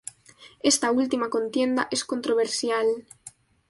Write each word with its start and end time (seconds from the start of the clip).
Esta 0.63 0.89
última 0.91 1.29
contienda 1.29 1.87
es 1.91 2.05
controversial. 2.05 2.87